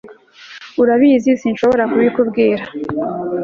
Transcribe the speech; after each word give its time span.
urabizi 0.81 1.29
sinshobora 1.41 1.83
kubikubwira 1.91 2.63